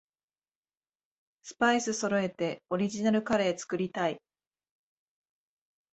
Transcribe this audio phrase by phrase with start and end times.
[1.43, 4.19] スパイスそろえてオリジナルカレー作りたい